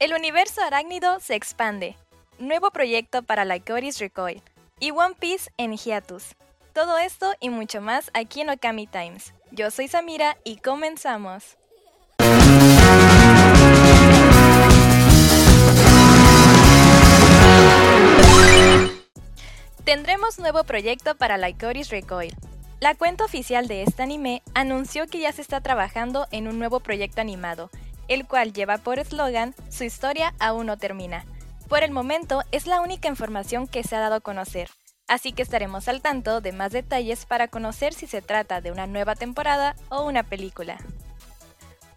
El 0.00 0.14
universo 0.14 0.62
arácnido 0.62 1.20
se 1.20 1.34
expande. 1.34 1.94
Nuevo 2.38 2.70
proyecto 2.70 3.22
para 3.22 3.44
Lycoris 3.44 3.98
Recoil. 3.98 4.42
Y 4.78 4.92
One 4.92 5.14
Piece 5.20 5.50
en 5.58 5.76
hiatus. 5.76 6.36
Todo 6.72 6.96
esto 6.96 7.34
y 7.38 7.50
mucho 7.50 7.82
más 7.82 8.10
aquí 8.14 8.40
en 8.40 8.48
Okami 8.48 8.86
Times. 8.86 9.34
Yo 9.50 9.70
soy 9.70 9.88
Samira 9.88 10.38
y 10.42 10.56
comenzamos. 10.56 11.58
Tendremos 19.84 20.38
nuevo 20.38 20.64
proyecto 20.64 21.14
para 21.14 21.36
Lycoris 21.36 21.90
Recoil. 21.90 22.34
La 22.80 22.94
cuenta 22.94 23.26
oficial 23.26 23.68
de 23.68 23.82
este 23.82 24.02
anime 24.02 24.40
anunció 24.54 25.06
que 25.08 25.20
ya 25.20 25.32
se 25.32 25.42
está 25.42 25.60
trabajando 25.60 26.26
en 26.30 26.48
un 26.48 26.58
nuevo 26.58 26.80
proyecto 26.80 27.20
animado, 27.20 27.68
el 28.10 28.26
cual 28.26 28.52
lleva 28.52 28.76
por 28.76 28.98
eslogan 28.98 29.54
Su 29.70 29.84
historia 29.84 30.34
aún 30.38 30.66
no 30.66 30.76
termina. 30.76 31.24
Por 31.68 31.84
el 31.84 31.92
momento 31.92 32.42
es 32.50 32.66
la 32.66 32.80
única 32.82 33.08
información 33.08 33.68
que 33.68 33.84
se 33.84 33.96
ha 33.96 34.00
dado 34.00 34.16
a 34.16 34.20
conocer, 34.20 34.68
así 35.06 35.32
que 35.32 35.42
estaremos 35.42 35.86
al 35.88 36.02
tanto 36.02 36.40
de 36.40 36.52
más 36.52 36.72
detalles 36.72 37.24
para 37.24 37.46
conocer 37.46 37.94
si 37.94 38.08
se 38.08 38.20
trata 38.20 38.60
de 38.60 38.72
una 38.72 38.88
nueva 38.88 39.14
temporada 39.14 39.76
o 39.88 40.02
una 40.02 40.24
película. 40.24 40.78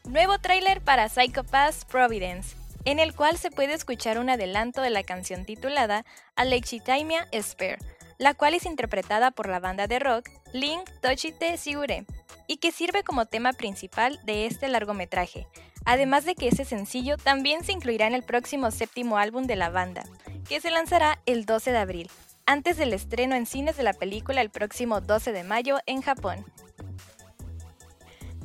Nuevo 0.06 0.38
tráiler 0.38 0.82
para 0.82 1.10
Psycho 1.10 1.44
Pass 1.44 1.86
Providence, 1.86 2.56
en 2.86 3.00
el 3.00 3.16
cual 3.16 3.38
se 3.38 3.50
puede 3.50 3.74
escuchar 3.74 4.20
un 4.20 4.30
adelanto 4.30 4.82
de 4.82 4.92
la 4.92 5.04
canción 5.04 5.46
titulada 5.46 6.06
Alexitimia 6.36 7.28
Spare, 7.42 7.80
la 8.20 8.36
cual 8.36 8.54
es 8.54 8.68
interpretada 8.68 9.32
por 9.32 9.50
la 9.50 9.60
banda 9.60 9.88
de 9.88 9.98
rock 9.98 10.30
Link 10.52 10.88
Tochite 11.02 11.58
Sigure, 11.58 12.06
y 12.46 12.58
que 12.58 12.72
sirve 12.72 13.04
como 13.04 13.26
tema 13.26 13.54
principal 13.54 14.20
de 14.26 14.46
este 14.46 14.68
largometraje, 14.68 15.48
además 15.86 16.26
de 16.26 16.36
que 16.36 16.48
ese 16.48 16.66
sencillo 16.66 17.18
también 17.18 17.64
se 17.64 17.72
incluirá 17.72 18.08
en 18.08 18.14
el 18.14 18.24
próximo 18.24 18.72
séptimo 18.72 19.18
álbum 19.18 19.46
de 19.46 19.56
la 19.56 19.70
banda, 19.70 20.04
que 20.48 20.62
se 20.62 20.72
lanzará 20.72 21.20
el 21.26 21.46
12 21.46 21.72
de 21.72 21.78
abril, 21.78 22.12
antes 22.46 22.78
del 22.78 22.94
estreno 22.94 23.36
en 23.36 23.46
cines 23.46 23.78
de 23.78 23.84
la 23.84 23.94
película 23.94 24.42
el 24.42 24.50
próximo 24.50 25.02
12 25.02 25.32
de 25.32 25.44
mayo 25.44 25.78
en 25.86 26.02
Japón. 26.02 26.46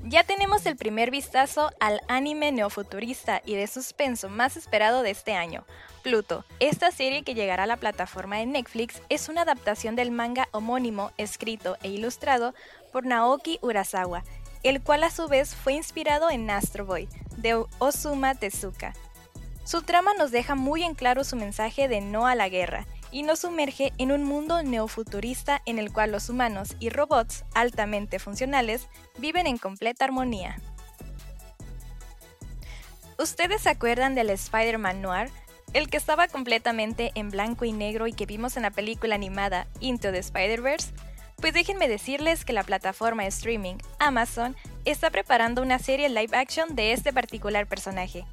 Ya 0.04 0.24
tenemos 0.24 0.64
el 0.64 0.76
primer 0.76 1.10
vistazo 1.10 1.70
al 1.80 2.00
anime 2.08 2.50
neofuturista 2.50 3.42
y 3.44 3.56
de 3.56 3.66
suspenso 3.66 4.30
más 4.30 4.56
esperado 4.56 5.02
de 5.02 5.10
este 5.10 5.34
año, 5.34 5.66
Pluto. 6.02 6.46
Esta 6.60 6.90
serie 6.90 7.24
que 7.24 7.34
llegará 7.34 7.64
a 7.64 7.66
la 7.66 7.76
plataforma 7.76 8.36
de 8.36 8.46
Netflix 8.46 9.02
es 9.10 9.28
una 9.28 9.42
adaptación 9.42 9.96
del 9.96 10.10
manga 10.10 10.48
homónimo 10.52 11.12
escrito 11.18 11.76
e 11.82 11.88
ilustrado 11.88 12.54
por 12.90 13.04
Naoki 13.04 13.58
Urasawa, 13.60 14.24
el 14.62 14.80
cual 14.80 15.04
a 15.04 15.10
su 15.10 15.28
vez 15.28 15.54
fue 15.54 15.74
inspirado 15.74 16.30
en 16.30 16.48
Astro 16.48 16.86
Boy, 16.86 17.06
de 17.38 17.64
Osuma 17.78 18.34
Tezuka. 18.34 18.92
Su 19.64 19.82
trama 19.82 20.12
nos 20.14 20.30
deja 20.30 20.54
muy 20.54 20.82
en 20.82 20.94
claro 20.94 21.24
su 21.24 21.36
mensaje 21.36 21.88
de 21.88 22.00
no 22.00 22.26
a 22.26 22.34
la 22.34 22.48
guerra, 22.48 22.86
y 23.10 23.22
nos 23.22 23.40
sumerge 23.40 23.92
en 23.98 24.12
un 24.12 24.24
mundo 24.24 24.62
neofuturista 24.62 25.62
en 25.64 25.78
el 25.78 25.92
cual 25.92 26.12
los 26.12 26.28
humanos 26.28 26.76
y 26.78 26.90
robots 26.90 27.44
altamente 27.54 28.18
funcionales 28.18 28.86
viven 29.18 29.46
en 29.46 29.58
completa 29.58 30.04
armonía. 30.04 30.60
¿Ustedes 33.18 33.62
se 33.62 33.70
acuerdan 33.70 34.14
del 34.14 34.30
Spider-Man 34.30 35.02
Noir? 35.02 35.30
El 35.72 35.88
que 35.90 35.96
estaba 35.96 36.28
completamente 36.28 37.10
en 37.14 37.30
blanco 37.30 37.64
y 37.64 37.72
negro 37.72 38.06
y 38.06 38.12
que 38.12 38.26
vimos 38.26 38.56
en 38.56 38.62
la 38.62 38.70
película 38.70 39.14
animada 39.14 39.66
Into 39.80 40.12
the 40.12 40.18
Spider-Verse? 40.18 40.92
Pues 41.40 41.52
déjenme 41.54 41.88
decirles 41.88 42.44
que 42.44 42.52
la 42.52 42.64
plataforma 42.64 43.22
de 43.22 43.28
streaming 43.28 43.76
Amazon 43.98 44.56
está 44.84 45.10
preparando 45.10 45.62
una 45.62 45.78
serie 45.78 46.08
live 46.08 46.36
action 46.36 46.74
de 46.74 46.92
este 46.92 47.12
particular 47.12 47.66
personaje, 47.66 48.24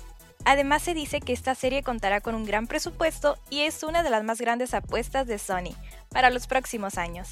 Además 0.45 0.83
se 0.83 0.93
dice 0.93 1.21
que 1.21 1.33
esta 1.33 1.55
serie 1.55 1.81
contará 1.81 2.21
con 2.21 2.35
un 2.35 2.45
gran 2.45 2.67
presupuesto 2.67 3.37
y 3.49 3.61
es 3.61 3.81
una 3.81 4.03
de 4.03 4.11
las 4.11 4.23
más 4.23 4.39
grandes 4.39 4.75
apuestas 4.75 5.25
de 5.25 5.39
Sony 5.39 5.73
para 6.09 6.29
los 6.29 6.45
próximos 6.45 6.99
años. 6.99 7.29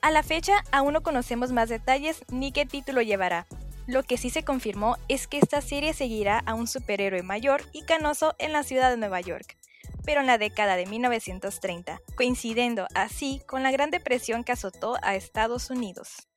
A 0.00 0.12
la 0.12 0.22
fecha 0.22 0.64
aún 0.70 0.92
no 0.92 1.02
conocemos 1.02 1.50
más 1.50 1.68
detalles 1.68 2.24
ni 2.30 2.52
qué 2.52 2.64
título 2.64 3.02
llevará. 3.02 3.46
Lo 3.88 4.04
que 4.04 4.16
sí 4.16 4.30
se 4.30 4.44
confirmó 4.44 4.96
es 5.08 5.26
que 5.26 5.38
esta 5.38 5.60
serie 5.60 5.94
seguirá 5.94 6.38
a 6.46 6.54
un 6.54 6.68
superhéroe 6.68 7.22
mayor 7.22 7.62
y 7.72 7.82
canoso 7.82 8.36
en 8.38 8.52
la 8.52 8.62
ciudad 8.62 8.90
de 8.90 8.98
Nueva 8.98 9.20
York, 9.20 9.56
pero 10.04 10.20
en 10.20 10.26
la 10.26 10.38
década 10.38 10.76
de 10.76 10.86
1930, 10.86 12.00
coincidiendo 12.16 12.86
así 12.94 13.40
con 13.46 13.62
la 13.62 13.70
gran 13.70 13.90
depresión 13.90 14.44
que 14.44 14.52
azotó 14.52 14.96
a 15.02 15.14
Estados 15.14 15.70
Unidos. 15.70 16.28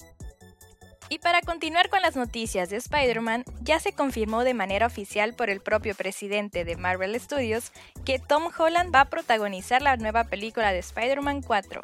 Y 1.09 1.19
para 1.19 1.41
continuar 1.41 1.89
con 1.89 2.01
las 2.01 2.17
noticias 2.17 2.69
de 2.69 2.77
Spider-Man, 2.77 3.45
ya 3.61 3.79
se 3.79 3.93
confirmó 3.93 4.43
de 4.43 4.53
manera 4.53 4.87
oficial 4.87 5.35
por 5.35 5.49
el 5.49 5.61
propio 5.61 5.95
presidente 5.95 6.65
de 6.65 6.75
Marvel 6.75 7.17
Studios 7.19 7.71
que 8.03 8.19
Tom 8.19 8.49
Holland 8.57 8.93
va 8.93 9.01
a 9.01 9.09
protagonizar 9.09 9.81
la 9.81 9.95
nueva 9.95 10.25
película 10.25 10.73
de 10.73 10.79
Spider-Man 10.79 11.41
4. 11.43 11.81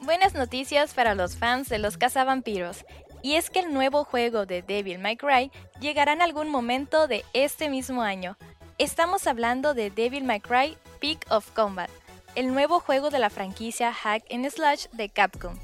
Buenas 0.00 0.34
noticias 0.34 0.94
para 0.94 1.14
los 1.14 1.36
fans 1.36 1.68
de 1.68 1.78
los 1.78 1.96
cazavampiros, 1.96 2.84
y 3.22 3.36
es 3.36 3.50
que 3.50 3.60
el 3.60 3.72
nuevo 3.72 4.04
juego 4.04 4.46
de 4.46 4.62
Devil 4.62 4.98
May 4.98 5.16
Cry 5.16 5.52
llegará 5.80 6.12
en 6.12 6.22
algún 6.22 6.48
momento 6.48 7.06
de 7.06 7.24
este 7.32 7.68
mismo 7.68 8.02
año. 8.02 8.36
Estamos 8.82 9.28
hablando 9.28 9.74
de 9.74 9.90
Devil 9.90 10.24
May 10.24 10.40
Cry 10.40 10.76
Peak 10.98 11.24
of 11.30 11.48
Combat, 11.52 11.88
el 12.34 12.52
nuevo 12.52 12.80
juego 12.80 13.10
de 13.10 13.20
la 13.20 13.30
franquicia 13.30 13.92
Hack 13.92 14.24
and 14.28 14.50
Slash 14.50 14.86
de 14.88 15.08
Capcom 15.08 15.54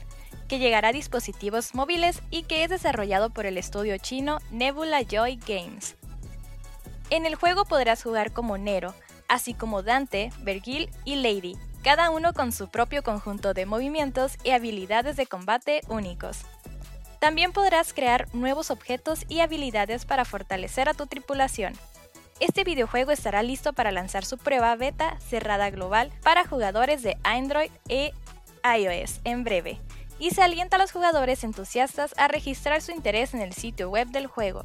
que 0.47 0.61
llegará 0.61 0.91
a 0.91 0.93
dispositivos 0.93 1.75
móviles 1.75 2.23
y 2.31 2.45
que 2.45 2.63
es 2.63 2.71
desarrollado 2.71 3.31
por 3.31 3.45
el 3.45 3.59
estudio 3.59 3.99
chino 3.99 4.39
Nebula 4.53 5.03
Joy 5.03 5.41
Games. 5.45 5.97
En 7.11 7.27
el 7.27 7.35
juego 7.35 7.65
podrás 7.65 8.05
jugar 8.05 8.31
como 8.31 8.57
Nero, 8.57 8.95
así 9.27 9.53
como 9.53 9.83
Dante, 9.83 10.31
Vergil 10.43 10.89
y 11.05 11.17
Lady, 11.17 11.57
cada 11.83 12.11
uno 12.11 12.33
con 12.33 12.53
su 12.53 12.69
propio 12.69 13.03
conjunto 13.03 13.53
de 13.53 13.67
movimientos 13.67 14.37
y 14.45 14.51
habilidades 14.51 15.17
de 15.17 15.27
combate 15.27 15.81
únicos. 15.89 16.43
También 17.19 17.53
podrás 17.53 17.93
crear 17.93 18.33
nuevos 18.33 18.71
objetos 18.71 19.25
y 19.29 19.41
habilidades 19.41 20.05
para 20.05 20.25
fortalecer 20.25 20.89
a 20.89 20.95
tu 20.95 21.09
tripulación. 21.09 21.75
Este 22.41 22.63
videojuego 22.63 23.11
estará 23.11 23.43
listo 23.43 23.73
para 23.73 23.91
lanzar 23.91 24.25
su 24.25 24.39
prueba 24.39 24.75
beta 24.77 25.19
cerrada 25.19 25.71
global 25.71 26.13
para 26.23 26.47
jugadores 26.47 27.03
de 27.03 27.17
Android 27.25 27.71
e 27.89 28.13
iOS 28.63 29.21
en 29.25 29.43
breve, 29.43 29.81
y 30.21 30.31
se 30.31 30.43
alienta 30.43 30.77
a 30.77 30.79
los 30.79 30.93
jugadores 30.93 31.43
entusiastas 31.43 32.15
a 32.17 32.29
registrar 32.29 32.81
su 32.81 32.93
interés 32.93 33.35
en 33.35 33.41
el 33.41 33.53
sitio 33.55 33.91
web 33.91 34.09
del 34.09 34.29
juego. 34.29 34.63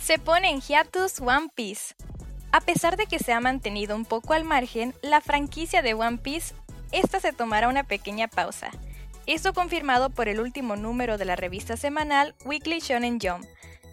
Se 0.00 0.18
pone 0.18 0.50
en 0.50 0.60
hiatus 0.60 1.20
One 1.20 1.50
Piece. 1.54 1.94
A 2.52 2.60
pesar 2.60 2.96
de 2.96 3.06
que 3.06 3.20
se 3.20 3.32
ha 3.32 3.38
mantenido 3.38 3.94
un 3.94 4.04
poco 4.04 4.34
al 4.34 4.42
margen, 4.42 4.92
la 5.02 5.20
franquicia 5.20 5.82
de 5.82 5.94
One 5.94 6.18
Piece, 6.18 6.52
esta 6.90 7.20
se 7.20 7.32
tomará 7.32 7.68
una 7.68 7.84
pequeña 7.84 8.26
pausa. 8.26 8.70
Esto 9.26 9.52
confirmado 9.52 10.10
por 10.10 10.26
el 10.26 10.40
último 10.40 10.74
número 10.74 11.16
de 11.16 11.26
la 11.26 11.36
revista 11.36 11.76
semanal 11.76 12.34
Weekly 12.44 12.80
Shonen 12.80 13.20
Jump, 13.20 13.44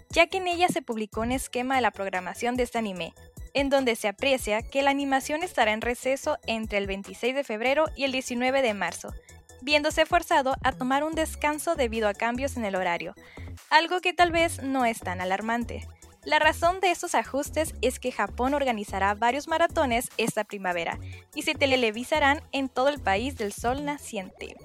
ya 0.09 0.27
que 0.27 0.37
en 0.37 0.47
ella 0.47 0.67
se 0.67 0.81
publicó 0.81 1.21
un 1.21 1.31
esquema 1.31 1.75
de 1.75 1.81
la 1.81 1.91
programación 1.91 2.55
de 2.55 2.63
este 2.63 2.77
anime, 2.77 3.13
en 3.53 3.69
donde 3.69 3.95
se 3.95 4.07
aprecia 4.07 4.61
que 4.61 4.83
la 4.83 4.91
animación 4.91 5.43
estará 5.43 5.73
en 5.73 5.81
receso 5.81 6.37
entre 6.45 6.77
el 6.77 6.87
26 6.87 7.35
de 7.35 7.43
febrero 7.43 7.85
y 7.95 8.03
el 8.03 8.11
19 8.11 8.61
de 8.61 8.73
marzo, 8.73 9.13
viéndose 9.61 10.05
forzado 10.05 10.55
a 10.63 10.71
tomar 10.71 11.03
un 11.03 11.15
descanso 11.15 11.75
debido 11.75 12.07
a 12.07 12.13
cambios 12.13 12.57
en 12.57 12.65
el 12.65 12.75
horario, 12.75 13.15
algo 13.69 13.99
que 14.01 14.13
tal 14.13 14.31
vez 14.31 14.61
no 14.61 14.85
es 14.85 14.99
tan 14.99 15.21
alarmante. 15.21 15.87
La 16.23 16.39
razón 16.39 16.81
de 16.81 16.91
estos 16.91 17.15
ajustes 17.15 17.73
es 17.81 17.99
que 17.99 18.11
Japón 18.11 18.53
organizará 18.53 19.13
varios 19.13 19.47
maratones 19.47 20.09
esta 20.17 20.43
primavera 20.43 20.99
y 21.33 21.43
se 21.43 21.55
televisarán 21.55 22.41
en 22.51 22.67
todo 22.69 22.89
el 22.89 22.99
país 22.99 23.37
del 23.37 23.53
sol 23.53 23.85
naciente. 23.85 24.57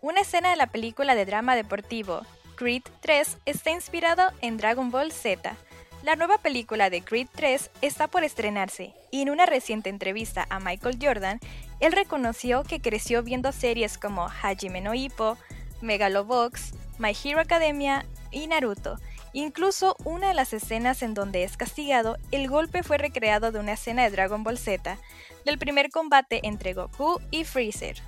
Una 0.00 0.22
escena 0.22 0.50
de 0.50 0.56
la 0.56 0.66
película 0.66 1.14
de 1.14 1.24
drama 1.24 1.54
deportivo 1.54 2.22
Creed 2.62 2.84
3 3.00 3.38
está 3.44 3.72
inspirado 3.72 4.30
en 4.40 4.56
Dragon 4.56 4.92
Ball 4.92 5.10
Z. 5.10 5.56
La 6.04 6.14
nueva 6.14 6.38
película 6.38 6.90
de 6.90 7.02
Creed 7.02 7.26
3 7.34 7.72
está 7.80 8.06
por 8.06 8.22
estrenarse 8.22 8.94
y 9.10 9.22
en 9.22 9.30
una 9.30 9.46
reciente 9.46 9.90
entrevista 9.90 10.46
a 10.48 10.60
Michael 10.60 10.96
Jordan 11.02 11.40
él 11.80 11.90
reconoció 11.90 12.62
que 12.62 12.80
creció 12.80 13.24
viendo 13.24 13.50
series 13.50 13.98
como 13.98 14.28
Hajime 14.28 14.80
no 14.80 14.94
Ippo, 14.94 15.36
Megalobox, 15.80 16.74
My 16.98 17.16
Hero 17.24 17.40
Academia 17.40 18.06
y 18.30 18.46
Naruto. 18.46 18.96
Incluso 19.32 19.96
una 20.04 20.28
de 20.28 20.34
las 20.34 20.52
escenas 20.52 21.02
en 21.02 21.14
donde 21.14 21.42
es 21.42 21.56
castigado, 21.56 22.16
el 22.30 22.48
golpe 22.48 22.84
fue 22.84 22.96
recreado 22.96 23.50
de 23.50 23.58
una 23.58 23.72
escena 23.72 24.04
de 24.04 24.10
Dragon 24.10 24.44
Ball 24.44 24.56
Z, 24.56 24.98
del 25.44 25.58
primer 25.58 25.90
combate 25.90 26.38
entre 26.44 26.74
Goku 26.74 27.20
y 27.32 27.42
Freezer. 27.42 28.00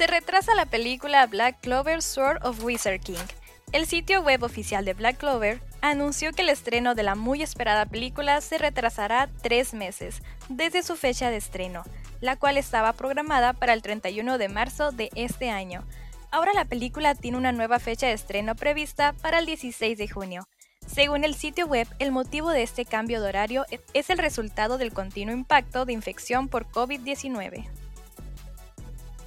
Se 0.00 0.06
retrasa 0.06 0.54
la 0.54 0.64
película 0.64 1.26
Black 1.26 1.60
Clover 1.60 2.00
Sword 2.00 2.42
of 2.46 2.64
Wizard 2.64 3.00
King. 3.00 3.18
El 3.70 3.84
sitio 3.84 4.22
web 4.22 4.42
oficial 4.42 4.82
de 4.86 4.94
Black 4.94 5.18
Clover 5.18 5.60
anunció 5.82 6.32
que 6.32 6.40
el 6.40 6.48
estreno 6.48 6.94
de 6.94 7.02
la 7.02 7.16
muy 7.16 7.42
esperada 7.42 7.84
película 7.84 8.40
se 8.40 8.56
retrasará 8.56 9.28
tres 9.42 9.74
meses 9.74 10.22
desde 10.48 10.82
su 10.82 10.96
fecha 10.96 11.28
de 11.28 11.36
estreno, 11.36 11.84
la 12.22 12.36
cual 12.36 12.56
estaba 12.56 12.94
programada 12.94 13.52
para 13.52 13.74
el 13.74 13.82
31 13.82 14.38
de 14.38 14.48
marzo 14.48 14.90
de 14.90 15.10
este 15.16 15.50
año. 15.50 15.84
ahora 16.30 16.54
la 16.54 16.64
película 16.64 17.14
tiene 17.14 17.36
una 17.36 17.52
nueva 17.52 17.78
fecha 17.78 18.06
de 18.06 18.14
estreno 18.14 18.54
prevista 18.54 19.12
para 19.20 19.38
el 19.38 19.44
16 19.44 19.98
de 19.98 20.08
junio. 20.08 20.48
Según 20.86 21.24
el 21.24 21.34
sitio 21.34 21.66
web, 21.66 21.86
el 21.98 22.10
motivo 22.10 22.48
de 22.48 22.62
este 22.62 22.86
cambio 22.86 23.20
de 23.20 23.28
horario 23.28 23.66
es 23.92 24.08
el 24.08 24.16
resultado 24.16 24.78
del 24.78 24.94
continuo 24.94 25.34
impacto 25.34 25.84
de 25.84 25.92
infección 25.92 26.48
por 26.48 26.66
COVID-19. 26.70 27.79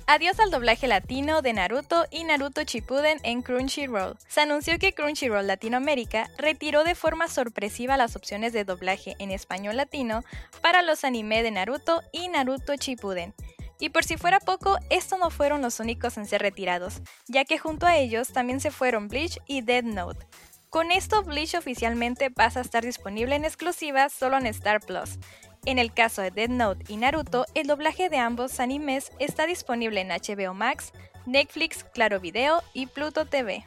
Adiós 0.05 0.37
al 0.41 0.51
doblaje 0.51 0.87
latino 0.87 1.41
de 1.41 1.53
Naruto 1.53 2.05
y 2.11 2.25
Naruto 2.25 2.63
Shippuden 2.63 3.19
en 3.23 3.41
Crunchyroll. 3.41 4.17
Se 4.27 4.41
anunció 4.41 4.77
que 4.77 4.93
Crunchyroll 4.93 5.47
Latinoamérica 5.47 6.29
retiró 6.37 6.83
de 6.83 6.93
forma 6.93 7.29
sorpresiva 7.29 7.95
las 7.95 8.17
opciones 8.17 8.51
de 8.51 8.65
doblaje 8.65 9.15
en 9.19 9.31
español 9.31 9.77
latino 9.77 10.23
para 10.61 10.81
los 10.81 11.05
anime 11.05 11.41
de 11.41 11.51
Naruto 11.51 12.01
y 12.11 12.27
Naruto 12.27 12.75
Shippuden. 12.75 13.33
Y 13.79 13.89
por 13.89 14.03
si 14.03 14.17
fuera 14.17 14.41
poco, 14.41 14.77
estos 14.89 15.19
no 15.19 15.29
fueron 15.29 15.61
los 15.61 15.79
únicos 15.79 16.17
en 16.17 16.25
ser 16.25 16.41
retirados, 16.41 17.01
ya 17.29 17.45
que 17.45 17.57
junto 17.57 17.85
a 17.85 17.95
ellos 17.95 18.33
también 18.33 18.59
se 18.59 18.71
fueron 18.71 19.07
Bleach 19.07 19.39
y 19.47 19.61
Dead 19.61 19.83
Note. 19.83 20.25
Con 20.69 20.91
esto, 20.91 21.23
Bleach 21.23 21.55
oficialmente 21.55 22.29
pasa 22.29 22.59
a 22.59 22.63
estar 22.63 22.83
disponible 22.83 23.35
en 23.35 23.45
exclusiva 23.45 24.09
solo 24.09 24.37
en 24.37 24.47
Star 24.47 24.81
Plus, 24.81 25.17
en 25.65 25.79
el 25.79 25.93
caso 25.93 26.21
de 26.21 26.31
Dead 26.31 26.49
Note 26.49 26.83
y 26.87 26.97
Naruto, 26.97 27.45
el 27.53 27.67
doblaje 27.67 28.09
de 28.09 28.17
ambos 28.17 28.59
animes 28.59 29.11
está 29.19 29.45
disponible 29.45 30.01
en 30.01 30.09
HBO 30.09 30.53
Max, 30.53 30.91
Netflix, 31.25 31.85
Claro 31.93 32.19
Video 32.19 32.61
y 32.73 32.87
Pluto 32.87 33.25
TV. 33.25 33.65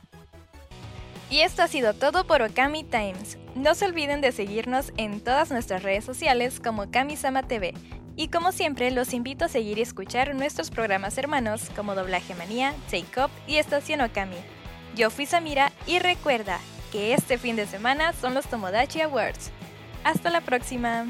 Y 1.31 1.40
esto 1.40 1.62
ha 1.62 1.69
sido 1.69 1.94
todo 1.94 2.26
por 2.26 2.43
Okami 2.43 2.84
Times. 2.84 3.38
No 3.54 3.75
se 3.75 3.87
olviden 3.87 4.20
de 4.20 4.31
seguirnos 4.31 4.93
en 4.96 5.20
todas 5.20 5.50
nuestras 5.50 5.82
redes 5.82 6.04
sociales 6.04 6.60
como 6.60 6.90
Kamisama 6.90 7.43
TV. 7.43 7.75
Y 8.14 8.28
como 8.28 8.52
siempre, 8.52 8.90
los 8.90 9.12
invito 9.12 9.46
a 9.46 9.48
seguir 9.48 9.78
y 9.78 9.82
escuchar 9.82 10.34
nuestros 10.34 10.70
programas 10.70 11.19
hermanos 11.19 11.70
como 11.75 11.94
Doblaje 11.94 12.34
Manía, 12.34 12.75
Take 12.90 13.20
Up 13.20 13.31
y 13.46 13.56
Estación 13.56 14.00
Okami. 14.02 14.37
Yo 14.94 15.10
fui 15.10 15.26
Samira 15.26 15.72
y 15.87 15.98
recuerda 15.98 16.60
que 16.93 17.12
este 17.12 17.38
fin 17.38 17.56
de 17.56 17.66
semana 17.66 18.12
son 18.12 18.32
los 18.32 18.46
Tomodachi 18.46 19.00
Awards. 19.00 19.50
Hasta 20.04 20.31
la 20.31 20.40
próxima. 20.40 21.06